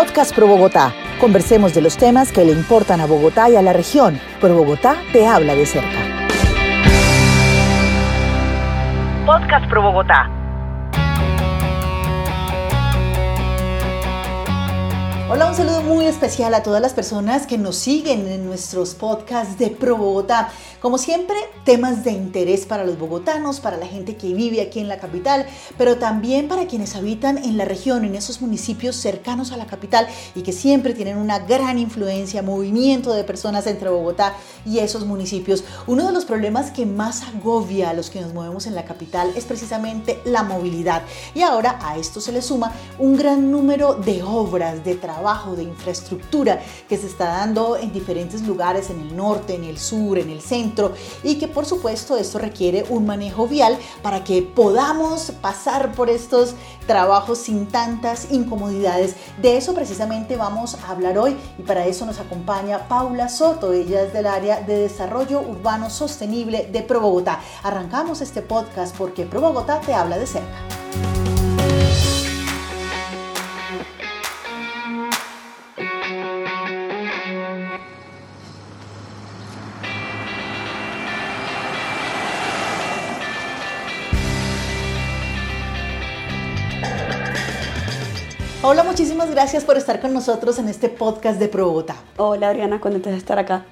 [0.00, 0.94] Podcast Pro Bogotá.
[1.20, 4.18] Conversemos de los temas que le importan a Bogotá y a la región.
[4.40, 5.98] Pro Bogotá te habla de cerca.
[9.26, 10.39] Podcast Pro Bogotá.
[15.32, 19.56] Hola, un saludo muy especial a todas las personas que nos siguen en nuestros podcasts
[19.58, 20.48] de Pro Bogotá.
[20.80, 24.88] Como siempre, temas de interés para los bogotanos, para la gente que vive aquí en
[24.88, 25.46] la capital,
[25.78, 30.08] pero también para quienes habitan en la región, en esos municipios cercanos a la capital
[30.34, 34.34] y que siempre tienen una gran influencia, movimiento de personas entre Bogotá
[34.66, 35.62] y esos municipios.
[35.86, 39.30] Uno de los problemas que más agobia a los que nos movemos en la capital
[39.36, 41.02] es precisamente la movilidad.
[41.36, 45.64] Y ahora a esto se le suma un gran número de obras, de trabajo de
[45.64, 50.30] infraestructura que se está dando en diferentes lugares, en el norte, en el sur, en
[50.30, 55.92] el centro, y que por supuesto esto requiere un manejo vial para que podamos pasar
[55.92, 56.54] por estos
[56.86, 59.14] trabajos sin tantas incomodidades.
[59.42, 64.02] De eso precisamente vamos a hablar hoy y para eso nos acompaña Paula Soto, ella
[64.02, 67.40] es del área de desarrollo urbano sostenible de Pro Bogotá.
[67.62, 70.79] Arrancamos este podcast porque Pro Bogotá te habla de cerca.
[88.72, 91.96] Hola, muchísimas gracias por estar con nosotros en este podcast de Pro Bogotá.
[92.18, 93.66] Hola Adriana, contenta de estar acá.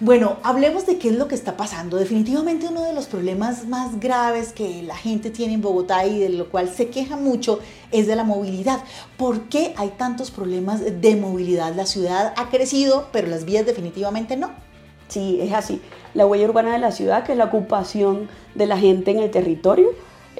[0.00, 1.98] Bueno, hablemos de qué es lo que está pasando.
[1.98, 6.30] Definitivamente uno de los problemas más graves que la gente tiene en Bogotá y de
[6.30, 7.60] lo cual se queja mucho
[7.92, 8.80] es de la movilidad.
[9.16, 11.72] ¿Por qué hay tantos problemas de movilidad?
[11.76, 14.50] La ciudad ha crecido, pero las vías definitivamente no.
[15.06, 15.80] Sí, es así.
[16.12, 19.30] La huella urbana de la ciudad, que es la ocupación de la gente en el
[19.30, 19.90] territorio,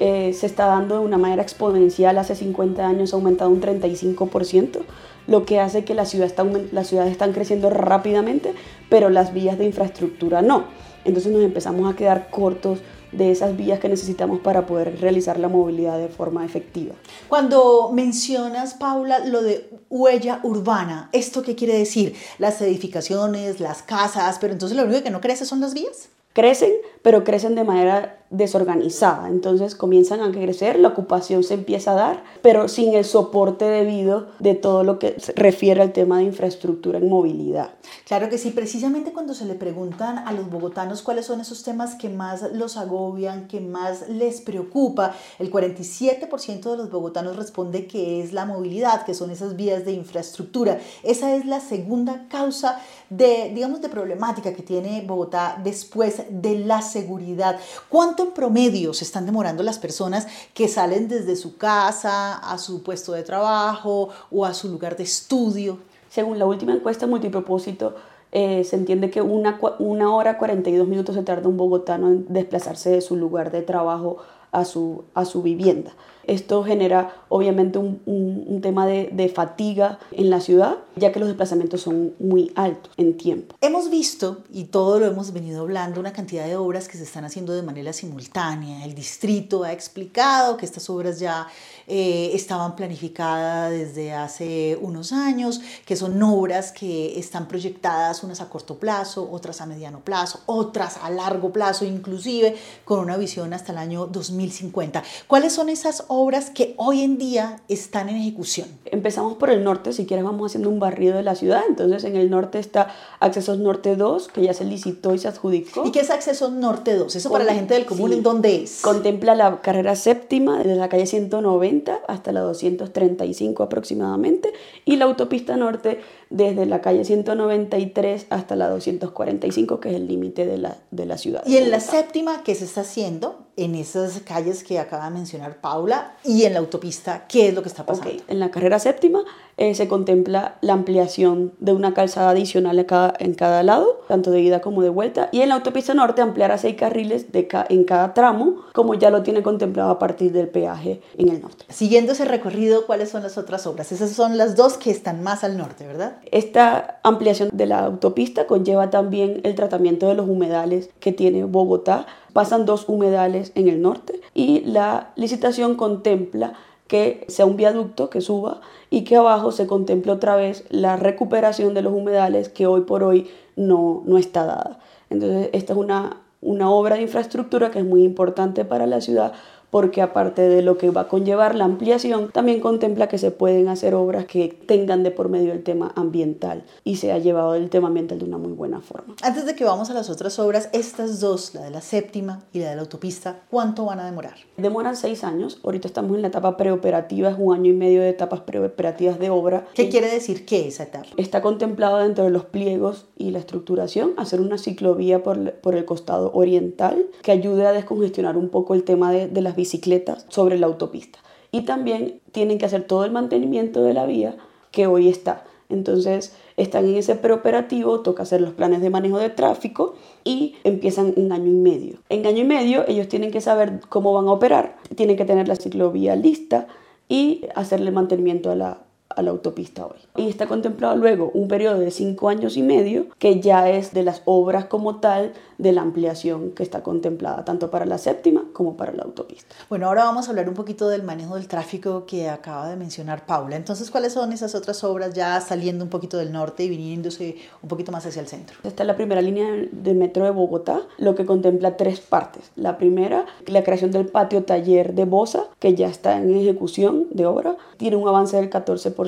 [0.03, 2.17] eh, se está dando de una manera exponencial.
[2.17, 4.79] Hace 50 años ha aumentado un 35%,
[5.27, 8.55] lo que hace que la ciudad está, las ciudades están creciendo rápidamente,
[8.89, 10.65] pero las vías de infraestructura no.
[11.05, 12.79] Entonces nos empezamos a quedar cortos
[13.11, 16.95] de esas vías que necesitamos para poder realizar la movilidad de forma efectiva.
[17.29, 22.15] Cuando mencionas, Paula, lo de huella urbana, ¿esto qué quiere decir?
[22.39, 26.09] Las edificaciones, las casas, pero entonces lo único que no crece son las vías.
[26.33, 26.71] Crecen,
[27.03, 29.27] pero crecen de manera desorganizada.
[29.27, 34.27] Entonces comienzan a crecer, la ocupación se empieza a dar, pero sin el soporte debido
[34.39, 37.71] de todo lo que se refiere al tema de infraestructura en movilidad.
[38.05, 41.95] Claro que sí, precisamente cuando se le preguntan a los bogotanos cuáles son esos temas
[41.95, 48.21] que más los agobian, que más les preocupa, el 47% de los bogotanos responde que
[48.21, 50.79] es la movilidad, que son esas vías de infraestructura.
[51.03, 56.81] Esa es la segunda causa de, digamos, de problemática que tiene Bogotá después de la
[56.81, 57.59] seguridad.
[57.89, 62.83] ¿Cuánto en promedio se están demorando las personas que salen desde su casa a su
[62.83, 65.79] puesto de trabajo o a su lugar de estudio?
[66.09, 67.95] Según la última encuesta multipropósito,
[68.31, 72.89] eh, se entiende que una, una hora 42 minutos se tarda un bogotano en desplazarse
[72.89, 74.17] de su lugar de trabajo
[74.51, 75.93] a su, a su vivienda.
[76.25, 81.27] Esto genera obviamente un, un, tema de, de, fatiga en la ciudad, ya que los
[81.27, 83.55] desplazamientos son muy altos en tiempo.
[83.59, 87.25] Hemos visto, y todo lo hemos venido hablando, una cantidad de obras que se están
[87.25, 88.85] haciendo de manera simultánea.
[88.85, 91.47] El distrito ha explicado que estas obras ya
[91.87, 98.49] eh, estaban planificadas desde hace unos años, que son obras que están proyectadas unas a
[98.49, 103.71] corto plazo, otras a mediano plazo, otras a largo plazo inclusive, con una visión hasta
[103.71, 104.05] el año
[104.41, 105.03] 2050.
[105.27, 108.67] ¿Cuáles son esas obras que hoy en día están en ejecución?
[108.85, 112.15] Empezamos por el norte, si quieres vamos haciendo un barrido de la ciudad, entonces en
[112.15, 115.85] el norte está Accesos Norte 2, que ya se licitó y se adjudicó.
[115.85, 117.15] ¿Y qué es Accesos Norte 2?
[117.15, 118.81] Eso para la gente del común, ¿en dónde es?
[118.81, 124.51] Contempla la carrera séptima desde la calle 190 hasta la 235 aproximadamente
[124.85, 130.45] y la autopista norte desde la calle 193 hasta la 245, que es el límite
[130.45, 131.43] de la, de la ciudad.
[131.45, 133.45] ¿Y en la séptima qué se está haciendo?
[133.57, 137.61] En esas calles que acaba de mencionar Paula y en la autopista, ¿qué es lo
[137.61, 138.11] que está pasando?
[138.27, 139.23] En la carrera séptima
[139.57, 144.29] eh, se contempla la ampliación de una calzada adicional en cada, en cada lado, tanto
[144.29, 147.47] de ida como de vuelta, y en la autopista norte ampliar a seis carriles de
[147.69, 151.63] en cada tramo, como ya lo tiene contemplado a partir del peaje en el norte.
[151.69, 153.93] Siguiendo ese recorrido, ¿cuáles son las otras obras?
[153.93, 156.17] Esas son las dos que están más al norte, ¿verdad?
[156.29, 162.05] Esta ampliación de la autopista conlleva también el tratamiento de los humedales que tiene Bogotá.
[162.33, 166.53] Pasan dos humedales en el norte y la licitación contempla
[166.91, 168.59] que sea un viaducto que suba
[168.89, 173.01] y que abajo se contemple otra vez la recuperación de los humedales que hoy por
[173.01, 174.79] hoy no, no está dada.
[175.09, 179.31] Entonces, esta es una, una obra de infraestructura que es muy importante para la ciudad
[179.71, 183.69] porque aparte de lo que va a conllevar la ampliación, también contempla que se pueden
[183.69, 187.69] hacer obras que tengan de por medio el tema ambiental y se ha llevado el
[187.69, 189.15] tema ambiental de una muy buena forma.
[189.23, 192.59] Antes de que vamos a las otras obras, estas dos, la de la séptima y
[192.59, 194.35] la de la autopista, ¿cuánto van a demorar?
[194.57, 198.09] Demoran seis años, ahorita estamos en la etapa preoperativa, es un año y medio de
[198.09, 199.65] etapas preoperativas de obra.
[199.73, 201.07] ¿Qué quiere decir qué esa etapa?
[201.15, 205.85] Está contemplado dentro de los pliegos y la estructuración hacer una ciclovía por, por el
[205.85, 210.57] costado oriental que ayude a descongestionar un poco el tema de, de las bicicletas sobre
[210.57, 211.19] la autopista.
[211.51, 214.35] Y también tienen que hacer todo el mantenimiento de la vía
[214.71, 215.43] que hoy está.
[215.69, 221.13] Entonces están en ese preoperativo, toca hacer los planes de manejo de tráfico y empiezan
[221.15, 221.99] en año y medio.
[222.09, 225.47] En año y medio ellos tienen que saber cómo van a operar, tienen que tener
[225.47, 226.67] la ciclovía lista
[227.07, 228.81] y hacerle mantenimiento a la,
[229.15, 229.97] a la autopista hoy.
[230.15, 234.03] Y está contemplado luego un periodo de cinco años y medio que ya es de
[234.03, 238.75] las obras como tal de la ampliación que está contemplada tanto para la séptima como
[238.75, 239.55] para la autopista.
[239.69, 243.25] Bueno, ahora vamos a hablar un poquito del manejo del tráfico que acaba de mencionar
[243.25, 243.55] Paula.
[243.55, 247.69] Entonces, ¿cuáles son esas otras obras ya saliendo un poquito del norte y viniéndose un
[247.69, 248.57] poquito más hacia el centro?
[248.63, 252.51] Esta es la primera línea de metro de Bogotá, lo que contempla tres partes.
[252.55, 257.25] La primera, la creación del patio taller de Bosa, que ya está en ejecución de
[257.27, 259.00] obra, tiene un avance del 14%.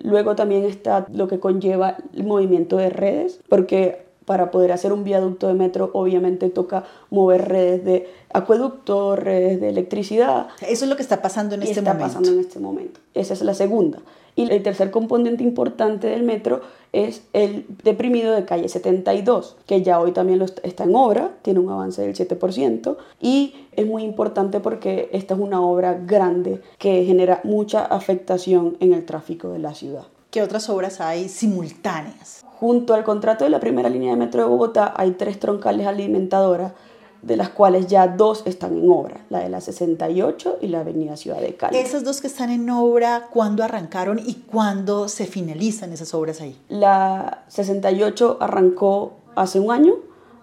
[0.00, 5.02] Luego también está lo que conlleva el movimiento de redes, porque para poder hacer un
[5.02, 10.46] viaducto de metro obviamente toca mover redes de acueducto, redes de electricidad.
[10.60, 12.06] Eso es lo que está pasando en y este está momento.
[12.06, 13.00] pasando en este momento.
[13.12, 13.98] Esa es la segunda.
[14.36, 16.60] Y el tercer componente importante del metro
[16.92, 21.68] es el deprimido de calle 72, que ya hoy también está en obra, tiene un
[21.68, 27.40] avance del 7%, y es muy importante porque esta es una obra grande que genera
[27.42, 30.04] mucha afectación en el tráfico de la ciudad.
[30.30, 32.44] ¿Qué otras obras hay simultáneas?
[32.60, 36.72] Junto al contrato de la primera línea de metro de Bogotá hay tres troncales alimentadoras,
[37.22, 41.16] de las cuales ya dos están en obra, la de la 68 y la avenida
[41.16, 41.78] Ciudad de Cali.
[41.78, 46.54] Esas dos que están en obra, ¿cuándo arrancaron y cuándo se finalizan esas obras ahí?
[46.68, 49.94] La 68 arrancó hace un año,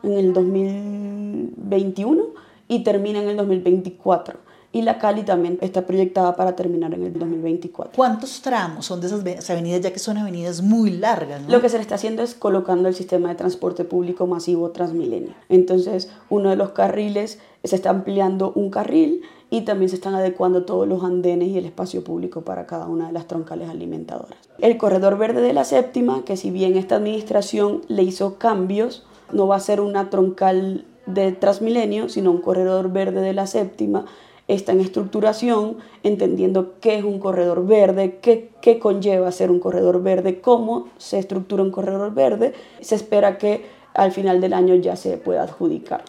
[0.02, 2.24] en el 2021,
[2.68, 7.14] y termina en el 2024 y la Cali también está proyectada para terminar en el
[7.14, 7.94] 2024.
[7.96, 11.42] ¿Cuántos tramos son de esas avenidas, ya que son avenidas muy largas?
[11.42, 11.50] ¿no?
[11.50, 15.34] Lo que se le está haciendo es colocando el sistema de transporte público masivo Transmilenio.
[15.50, 20.66] Entonces, uno de los carriles se está ampliando un carril y también se están adecuando
[20.66, 24.38] todos los andenes y el espacio público para cada una de las troncales alimentadoras.
[24.60, 29.48] El corredor verde de la séptima, que si bien esta administración le hizo cambios, no
[29.48, 34.06] va a ser una troncal de Transmilenio, sino un corredor verde de la séptima
[34.48, 40.02] está en estructuración, entendiendo qué es un corredor verde, qué, qué, conlleva ser un corredor
[40.02, 42.54] verde, cómo se estructura un corredor verde.
[42.82, 46.04] Se espera que al final del año ya se pueda adjudicar.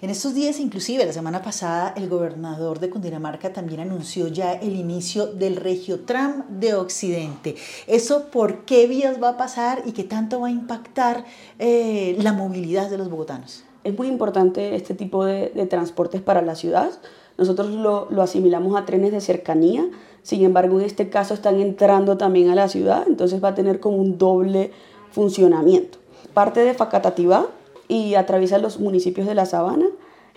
[0.00, 4.76] En estos días, inclusive la semana pasada, el gobernador de Cundinamarca también anunció ya el
[4.76, 7.56] inicio del Regiotram de Occidente.
[7.86, 11.24] ¿Eso por qué vías va a pasar y qué tanto va a impactar
[11.58, 13.64] eh, la movilidad de los bogotanos?
[13.84, 16.90] Es muy importante este tipo de, de transportes para la ciudad.
[17.38, 19.86] Nosotros lo, lo, asimilamos a trenes de cercanía,
[20.22, 23.80] sin embargo en este caso están entrando también a la ciudad, entonces va a tener
[23.80, 24.72] como un doble
[25.10, 25.98] funcionamiento.
[26.34, 27.46] Parte de Facatativá
[27.88, 29.86] y atraviesa los municipios de La Sabana,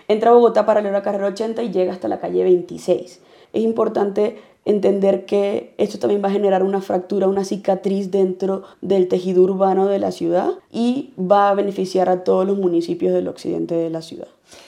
[0.08, 3.22] entra a Bogotá paralelo a Carrera 80 y llega hasta la calle 26.
[3.54, 9.08] Es importante entender que esto también va a generar una fractura, una cicatriz dentro del
[9.08, 13.76] tejido urbano de la ciudad y va a beneficiar a todos los municipios del occidente
[13.76, 14.28] de la ciudad.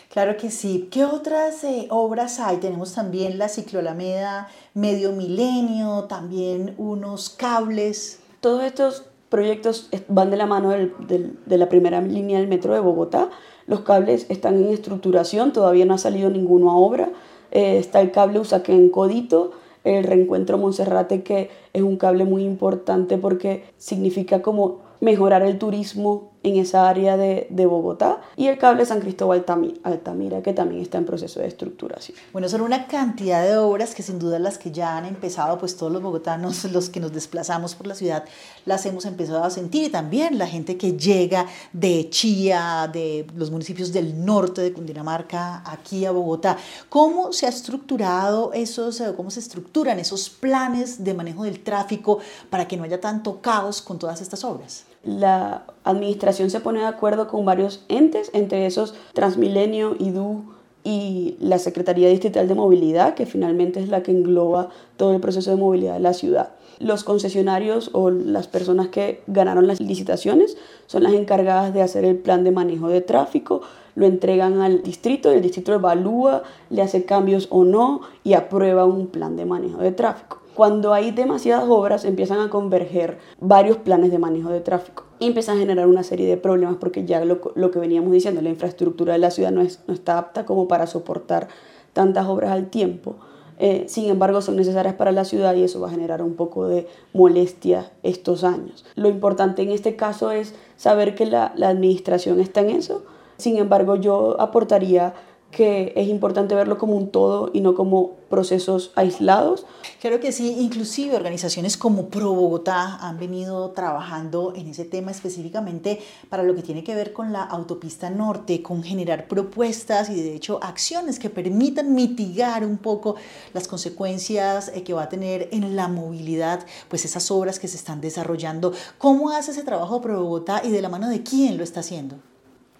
[0.09, 0.89] Claro que sí.
[0.91, 2.57] ¿Qué otras eh, obras hay?
[2.57, 8.19] Tenemos también la cicloalameda Medio Milenio, también unos cables.
[8.41, 12.73] Todos estos proyectos van de la mano del, del, de la primera línea del metro
[12.73, 13.29] de Bogotá.
[13.67, 17.09] Los cables están en estructuración, todavía no ha salido ninguno a obra.
[17.51, 19.51] Eh, está el cable Usaquén Codito,
[19.83, 26.30] el reencuentro Monserrate, que es un cable muy importante porque significa como mejorar el turismo
[26.43, 29.45] en esa área de, de, Bogotá y el cable San Cristóbal
[29.83, 32.17] Altamira, que también está en proceso de estructuración.
[32.33, 35.77] Bueno, son una cantidad de obras que sin duda las que ya han empezado, pues
[35.77, 38.25] todos los bogotanos, los que nos desplazamos por la ciudad,
[38.65, 43.51] las hemos empezado a sentir y también la gente que llega de Chía, de los
[43.51, 46.57] municipios del norte de Cundinamarca, aquí a Bogotá.
[46.89, 52.19] ¿Cómo se ha estructurado esos, cómo se estructuran esos planes de manejo del tráfico
[52.49, 54.85] para que no haya tanto caos con todas estas obras?
[55.03, 60.43] La administración se pone de acuerdo con varios entes, entre esos Transmilenio, IDU
[60.83, 65.51] y la Secretaría Distrital de Movilidad, que finalmente es la que engloba todo el proceso
[65.51, 66.51] de movilidad de la ciudad.
[66.79, 72.17] Los concesionarios o las personas que ganaron las licitaciones son las encargadas de hacer el
[72.17, 73.61] plan de manejo de tráfico,
[73.93, 79.07] lo entregan al distrito el distrito evalúa, le hace cambios o no y aprueba un
[79.07, 80.40] plan de manejo de tráfico.
[80.55, 85.57] Cuando hay demasiadas obras empiezan a converger varios planes de manejo de tráfico y empiezan
[85.57, 89.19] a generar una serie de problemas porque ya lo, que veníamos diciendo, la infraestructura de
[89.19, 91.47] la ciudad no, no está apta como para soportar
[91.93, 93.15] tantas obras al tiempo.
[93.59, 96.67] Eh, sin embargo, son necesarias para la ciudad y eso va a generar un poco
[96.67, 98.83] de molestia estos años.
[98.95, 103.03] Lo importante en este caso es saber que la, la administración está en eso.
[103.37, 105.13] Sin embargo, yo aportaría
[105.51, 109.65] que es importante verlo como un todo y no como procesos aislados.
[110.01, 115.99] Creo que sí, inclusive organizaciones como Pro Bogotá han venido trabajando en ese tema específicamente
[116.29, 120.33] para lo que tiene que ver con la autopista norte, con generar propuestas y de
[120.33, 123.15] hecho acciones que permitan mitigar un poco
[123.53, 127.77] las consecuencias eh, que va a tener en la movilidad, pues esas obras que se
[127.77, 128.73] están desarrollando.
[128.97, 132.30] ¿Cómo hace ese trabajo Pro Bogotá y de la mano de quién lo está haciendo?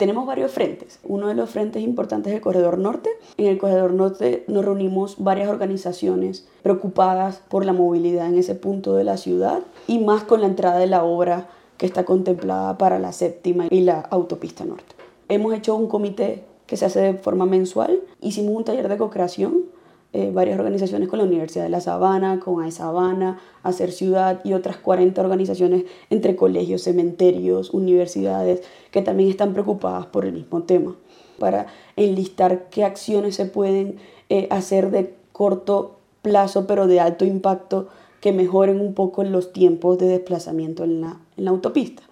[0.02, 0.98] Tenemos varios frentes.
[1.04, 3.12] Uno de los frentes importantes es el Corredor Norte.
[3.38, 8.96] En el Corredor Norte nos reunimos varias organizaciones preocupadas por la movilidad en ese punto
[8.96, 12.98] de la ciudad y más con la entrada de la obra que está contemplada para
[12.98, 14.96] la séptima y la autopista norte.
[15.30, 18.02] Hemos hecho un comité que se hace de forma mensual.
[18.22, 19.66] Hicimos un taller de co-creación
[20.14, 24.76] eh, varias organizaciones con la Universidad de La Sabana, con Sabana, Hacer Ciudad y otras
[24.76, 30.98] 40 organizaciones entre colegios, cementerios, universidades, que también están preocupadas por el mismo tema,
[31.40, 37.88] para enlistar qué acciones se pueden eh, hacer de corto plazo, pero de alto impacto,
[38.20, 42.04] que mejoren un poco los tiempos de desplazamiento en la, en la autopista.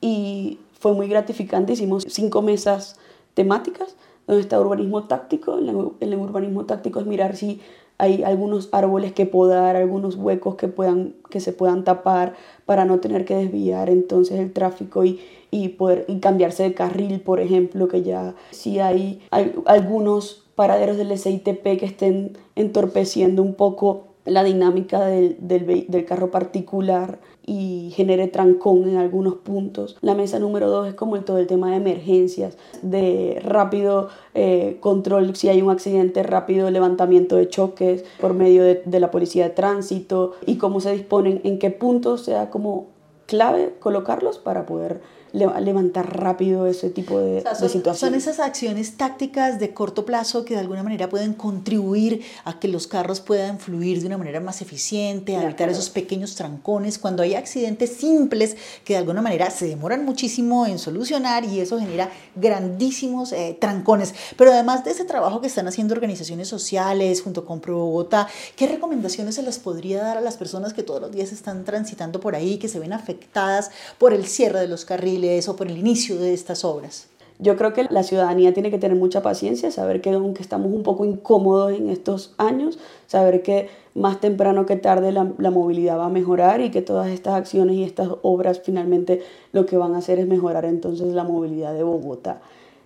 [0.00, 2.96] Y fue muy gratificante, hicimos cinco mesas
[3.34, 3.96] temáticas
[4.26, 5.58] donde está urbanismo táctico.
[5.58, 7.60] El, urbanismo táctico es mirar si
[7.98, 12.34] hay algunos árboles que podar, algunos huecos que, puedan, que se puedan tapar
[12.66, 17.40] para no tener que desviar entonces el tráfico y, y poder cambiarse de carril, por
[17.40, 24.12] ejemplo, que ya si hay, hay algunos paraderos del SITP que estén entorpeciendo un poco
[24.24, 29.96] la dinámica del, del, carro particular y genere trancón en algunos puntos.
[30.00, 34.76] La mesa número dos es como el, todo el tema de emergencias, de rápido eh,
[34.80, 39.44] control si hay un accidente, rápido levantamiento de choques por medio de, de la policía
[39.44, 42.86] de tránsito y cómo se disponen, en qué puntos sea como
[43.26, 45.00] clave colocarlos para poder
[45.32, 47.98] levantar rápido ese tipo de, situaciones.
[47.98, 52.68] Son esas acciones tácticas de corto plazo que de alguna manera pueden contribuir a que
[52.68, 57.22] los carros puedan fluir de una manera más eficiente, a evitar esos pequeños trancones, cuando
[57.22, 62.10] hay accidentes simples que de alguna manera se demoran muchísimo en solucionar y eso genera
[62.34, 64.14] grandísimos eh, trancones.
[64.36, 68.66] Pero además de ese trabajo que están haciendo organizaciones sociales junto con Pro Bogotá, ¿qué
[68.66, 72.34] recomendaciones se les podría dar a las personas que todos los días están transitando por
[72.34, 75.21] ahí, que se ven afectadas por el cierre de los carriles?
[75.28, 77.08] Eso por el inicio de estas obras?
[77.38, 80.82] Yo creo que la ciudadanía tiene que tener mucha paciencia, saber que aunque estamos un
[80.82, 86.06] poco incómodos en estos años, saber que más temprano que tarde la, la, movilidad va
[86.06, 89.98] a mejorar y que todas estas acciones y estas obras finalmente lo que van a
[89.98, 92.40] hacer es mejorar entonces la movilidad de Bogotá.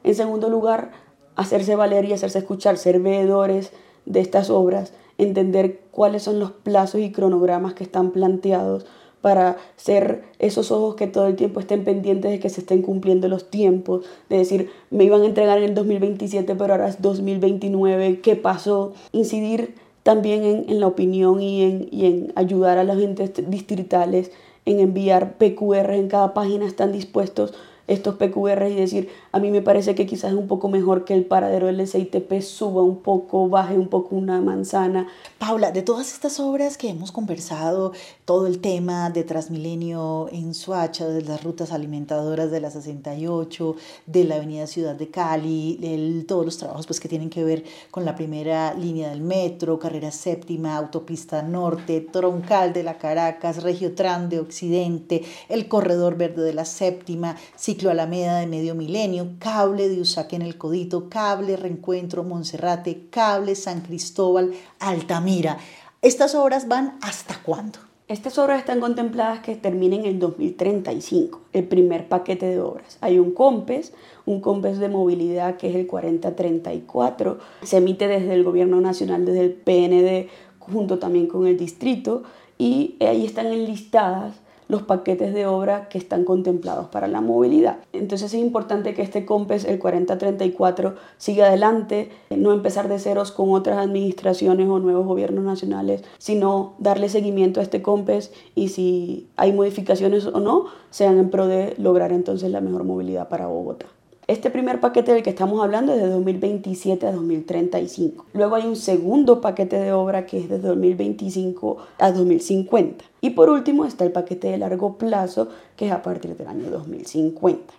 [0.05, 0.90] En segundo lugar,
[1.37, 3.73] hacerse valer y hacerse escuchar, ser veedores
[4.07, 8.87] de estas obras, entender cuáles son los plazos y cronogramas que están planteados
[9.26, 13.26] para ser esos ojos que todo el tiempo estén pendientes de que se estén cumpliendo
[13.26, 18.21] los tiempos, de decir, me iban a entregar en el 2027, pero ahora es 2029,
[18.21, 18.92] ¿qué pasó?
[19.11, 24.30] Incidir también en, la opinión y en, y en ayudar a los entes distritales
[24.64, 27.52] en enviar PQR en cada página, están dispuestos
[27.87, 31.14] estos PQR y decir, a mí me parece que quizás es un poco mejor que
[31.14, 35.06] el paradero del SITP suba un poco, baje un poco una manzana.
[35.38, 37.92] Paula, de todas estas obras que hemos conversado,
[38.26, 44.25] todo el tema de Transmilenio en Suacha, de las rutas alimentadoras de la 68, de
[44.25, 48.16] la Avenida Ciudad de Cali, todos los trabajos pues, que tienen que ver con la
[48.16, 55.23] primera línea del metro, carrera séptima, autopista norte, troncal de la Caracas, Regiotran de Occidente,
[55.49, 60.42] el corredor verde de la séptima, Ciclo Alameda de Medio Milenio, Cable de Usaque en
[60.42, 65.59] el Codito, Cable Reencuentro Monserrate, Cable San Cristóbal, Altamira.
[66.02, 67.86] ¿Estas obras van hasta cuándo?
[68.08, 72.98] Estas obras están contempladas que terminen en el 2035, el primer paquete de obras.
[73.00, 73.94] Hay un COMPES,
[74.26, 79.40] un COMPES de movilidad que es el 4034, se emite desde el Gobierno Nacional, desde
[79.40, 80.28] el PND,
[80.60, 82.22] junto también con el distrito,
[82.58, 84.36] y ahí están enlistadas
[84.68, 87.78] los paquetes de obra que están contemplados para la movilidad.
[87.92, 93.50] Entonces es importante que este COMPES, el 4034, siga adelante, no empezar de ceros con
[93.50, 99.52] otras administraciones o nuevos gobiernos nacionales, sino darle seguimiento a este COMPES y si hay
[99.52, 103.87] modificaciones o no, sean en pro de lograr entonces la mejor movilidad para Bogotá.
[104.28, 108.26] Este primer paquete del que estamos hablando es de 2027 a 2035.
[108.33, 113.04] Luego hay un segundo paquete de obra que es de 2025 a 2050.
[113.21, 116.71] Y por último está el paquete de largo plazo que es a partir del año
[116.71, 117.73] 2050.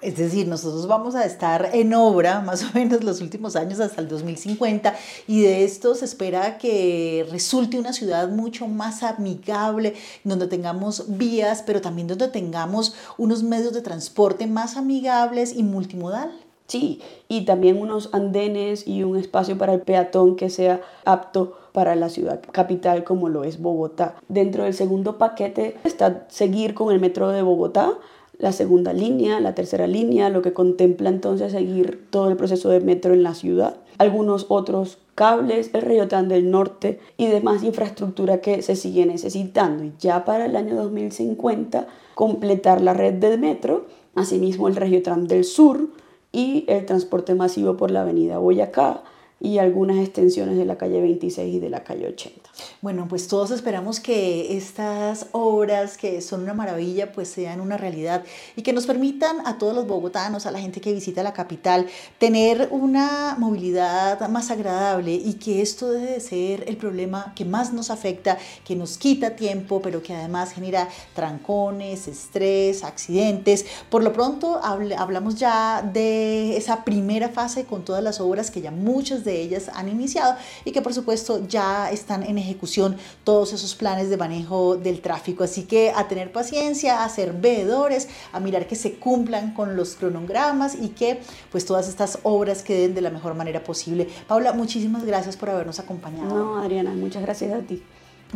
[0.00, 4.00] Es decir, nosotros vamos a estar en obra más o menos los últimos años hasta
[4.00, 4.94] el 2050
[5.26, 11.62] y de esto se espera que resulte una ciudad mucho más amigable, donde tengamos vías,
[11.66, 16.32] pero también donde tengamos unos medios de transporte más amigables y multimodal.
[16.66, 21.94] Sí, y también unos andenes y un espacio para el peatón que sea apto para
[21.94, 24.14] la ciudad capital como lo es Bogotá.
[24.28, 27.98] Dentro del segundo paquete está seguir con el metro de Bogotá,
[28.38, 32.80] la segunda línea, la tercera línea, lo que contempla entonces seguir todo el proceso de
[32.80, 38.62] metro en la ciudad, algunos otros cables, el Reyotán del Norte y demás infraestructura que
[38.62, 39.84] se sigue necesitando.
[39.84, 45.44] Y ya para el año 2050 completar la red de metro, asimismo el Regiotram del
[45.44, 45.88] Sur
[46.32, 49.02] y el transporte masivo por la avenida Boyacá,
[49.40, 52.43] y algunas extensiones de la calle 26 y de la calle 80.
[52.80, 58.24] Bueno, pues todos esperamos que estas obras, que son una maravilla, pues sean una realidad
[58.56, 61.86] y que nos permitan a todos los bogotanos, a la gente que visita la capital,
[62.18, 67.72] tener una movilidad más agradable y que esto debe de ser el problema que más
[67.72, 73.64] nos afecta, que nos quita tiempo, pero que además genera trancones, estrés, accidentes.
[73.90, 78.70] Por lo pronto hablamos ya de esa primera fase con todas las obras que ya
[78.70, 83.74] muchas de ellas han iniciado y que por supuesto ya están en ejecución todos esos
[83.74, 85.44] planes de manejo del tráfico.
[85.44, 89.96] Así que a tener paciencia, a ser veedores, a mirar que se cumplan con los
[89.96, 91.20] cronogramas y que
[91.50, 94.08] pues todas estas obras queden de la mejor manera posible.
[94.28, 96.34] Paula, muchísimas gracias por habernos acompañado.
[96.34, 97.82] No, Adriana, muchas gracias a ti.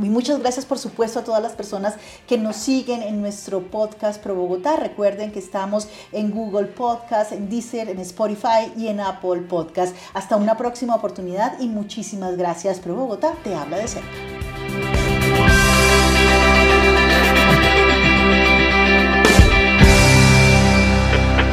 [0.02, 4.22] Y muchas gracias, por supuesto, a todas las personas que nos siguen en nuestro podcast
[4.22, 4.76] Pro Bogotá.
[4.76, 9.96] Recuerden que estamos en Google Podcast, en Deezer, en Spotify y en Apple Podcast.
[10.14, 12.78] Hasta una próxima oportunidad y muchísimas gracias.
[12.78, 14.08] Pro Bogotá te habla de cerca.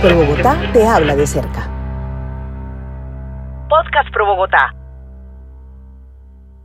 [0.02, 1.72] Pro Bogotá te habla de cerca.
[3.68, 4.85] Podcast Pro Bogotá